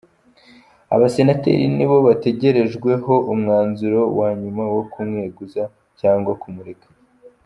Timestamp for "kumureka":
6.43-6.87